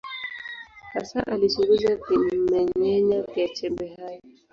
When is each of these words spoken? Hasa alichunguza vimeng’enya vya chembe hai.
Hasa 0.93 1.27
alichunguza 1.27 1.95
vimeng’enya 1.95 3.21
vya 3.21 3.47
chembe 3.55 3.87
hai. 3.97 4.19